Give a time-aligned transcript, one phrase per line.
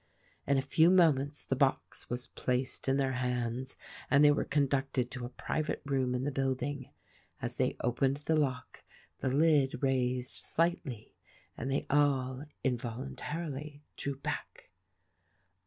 [0.47, 3.77] In a few moments the box was placed in their hands
[4.09, 6.89] and they were conducted to a private room in the build ing.
[7.39, 8.83] As they opened the lock
[9.19, 11.13] the lid raised slightly
[11.55, 14.71] and they all, involuntarily, drew back.